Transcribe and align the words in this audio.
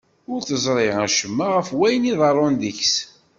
Ur 0.31 0.39
teẓri 0.47 0.89
acemma 1.05 1.47
ɣef 1.55 1.67
wayen 1.77 2.09
iḍerrun 2.11 2.55
deg-s. 2.61 2.95